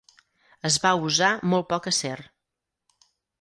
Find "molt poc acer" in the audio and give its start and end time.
1.51-2.17